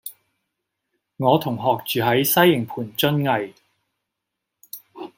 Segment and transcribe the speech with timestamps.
[1.17, 3.53] 我同學住喺西營盤瑧蓺